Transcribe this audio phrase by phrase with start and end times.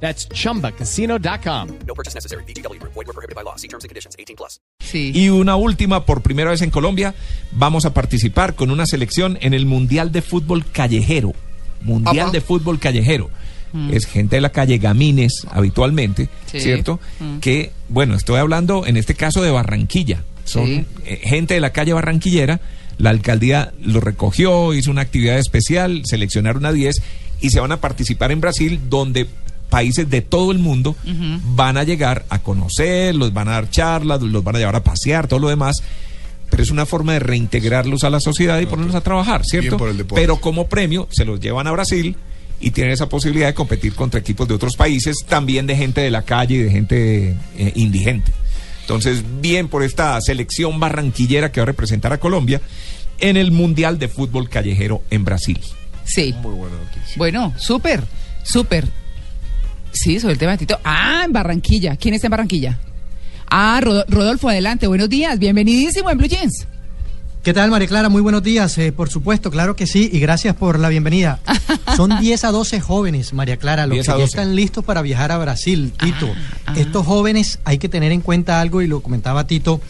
[0.00, 1.68] That's chumbacasino.com.
[1.86, 2.44] No purchase necessary.
[2.44, 2.78] BGW.
[2.82, 3.56] Void were prohibited by law.
[3.56, 4.14] See terms and conditions.
[4.18, 4.60] 18 plus.
[4.80, 5.10] Sí.
[5.14, 7.14] Y una última, por primera vez en Colombia,
[7.52, 11.32] vamos a participar con una selección en el Mundial de Fútbol Callejero.
[11.82, 12.30] Mundial Apa.
[12.32, 13.30] de Fútbol Callejero.
[13.92, 16.60] Es gente de la calle Gamines, habitualmente, Sí.
[16.60, 16.98] ¿cierto?
[17.20, 17.38] Mm.
[17.40, 20.22] Que, bueno, estoy hablando en este caso de Barranquilla.
[20.44, 20.84] Son Sí.
[21.04, 22.60] eh, gente de la calle Barranquillera.
[22.96, 27.02] La alcaldía lo recogió, hizo una actividad especial, seleccionaron a 10
[27.42, 29.26] y se van a participar en Brasil, donde
[29.68, 30.96] países de todo el mundo
[31.54, 34.84] van a llegar a conocer, los van a dar charlas, los van a llevar a
[34.84, 35.76] pasear, todo lo demás.
[36.50, 39.76] Pero es una forma de reintegrarlos a la sociedad y ponerlos a trabajar, ¿cierto?
[39.76, 40.20] por el deporte.
[40.20, 42.16] Pero como premio se los llevan a Brasil
[42.60, 46.10] y tienen esa posibilidad de competir contra equipos de otros países, también de gente de
[46.10, 48.32] la calle y de gente eh, indigente.
[48.82, 52.60] Entonces, bien por esta selección barranquillera que va a representar a Colombia
[53.18, 55.60] en el Mundial de Fútbol Callejero en Brasil.
[56.04, 56.34] Sí.
[56.40, 57.14] Muy buena noticia.
[57.16, 58.04] Bueno, súper,
[58.44, 58.88] súper.
[60.06, 60.78] Sí, sobre el tema de Tito.
[60.84, 61.96] Ah, en Barranquilla.
[61.96, 62.78] ¿Quién está en Barranquilla?
[63.50, 64.86] Ah, Rodo- Rodolfo, adelante.
[64.86, 65.36] Buenos días.
[65.36, 66.64] Bienvenidísimo en Blue Jeans.
[67.42, 68.08] ¿Qué tal, María Clara?
[68.08, 68.78] Muy buenos días.
[68.78, 71.40] Eh, por supuesto, claro que sí, y gracias por la bienvenida.
[71.96, 74.24] Son 10 a 12 jóvenes, María Clara, los 10 que ya 12.
[74.26, 76.28] están listos para viajar a Brasil, Tito.
[76.66, 76.74] ah.
[76.76, 79.80] Estos jóvenes, hay que tener en cuenta algo, y lo comentaba Tito,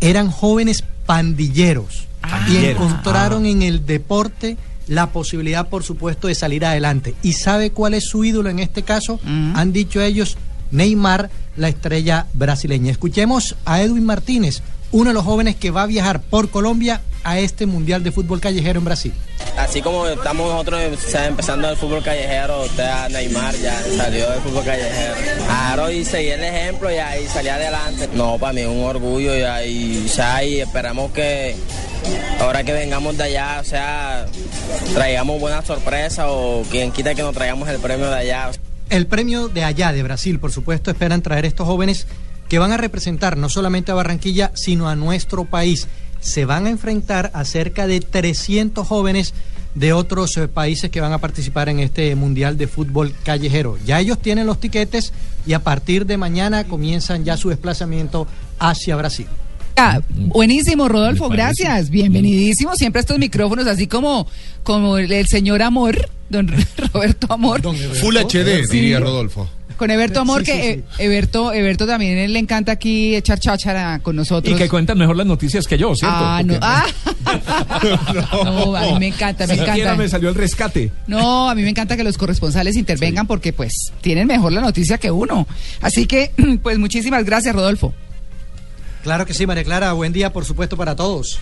[0.00, 2.06] eran jóvenes pandilleros.
[2.24, 2.80] Y Pandilleros.
[2.80, 4.56] encontraron en el deporte
[4.88, 7.14] la posibilidad, por supuesto, de salir adelante.
[7.22, 9.20] ¿Y sabe cuál es su ídolo en este caso?
[9.24, 10.36] Han dicho ellos,
[10.70, 12.90] Neymar, la estrella brasileña.
[12.90, 17.38] Escuchemos a Edwin Martínez, uno de los jóvenes que va a viajar por Colombia a
[17.38, 19.12] este Mundial de Fútbol Callejero en Brasil.
[19.56, 24.30] Así como estamos nosotros o sea, empezando el fútbol callejero, usted a Neymar ya salió
[24.30, 25.14] del fútbol callejero.
[25.46, 28.08] Claro, y seguí el ejemplo y ahí salí adelante.
[28.14, 31.54] No, para mí es un orgullo y ahí, o sea, y esperamos que
[32.40, 34.26] ahora que vengamos de allá, o sea,
[34.94, 38.50] traigamos buena sorpresa o quien quita que nos traigamos el premio de allá.
[38.90, 42.06] El premio de allá, de Brasil, por supuesto, esperan traer estos jóvenes
[42.48, 45.88] que van a representar no solamente a Barranquilla, sino a nuestro país.
[46.20, 49.32] Se van a enfrentar a cerca de 300 jóvenes
[49.74, 53.78] de otros eh, países que van a participar en este Mundial de Fútbol Callejero.
[53.86, 55.12] Ya ellos tienen los tiquetes
[55.46, 58.26] y a partir de mañana comienzan ya su desplazamiento
[58.58, 59.26] hacia Brasil.
[59.76, 61.90] Ah, buenísimo, Rodolfo, gracias.
[61.90, 64.26] Bienvenidísimo siempre a estos micrófonos, así como,
[64.62, 66.48] como el, el señor Amor, don
[66.92, 67.62] Roberto Amor.
[67.62, 68.76] Full HD, Sí.
[68.76, 69.48] diría Rodolfo.
[69.78, 70.68] Con Eberto Amor, Sí, sí, que sí.
[70.68, 74.54] eh, Eberto, Eberto también él le encanta aquí echar cháchara con nosotros.
[74.54, 76.14] Y que cuentan mejor las noticias que yo, ¿cierto?
[76.16, 76.86] Ah, no, ah.
[78.44, 79.96] no, a mí me encanta, me Siquiera encanta.
[79.96, 80.92] me salió el rescate.
[81.08, 83.72] No, a mí me encanta que los corresponsales intervengan porque pues
[84.02, 85.48] tienen mejor la noticia que uno.
[85.80, 86.30] Así que,
[86.62, 87.92] pues muchísimas gracias, Rodolfo.
[89.02, 89.92] Claro que sí, María Clara.
[89.94, 91.40] Buen día, por supuesto, para todos.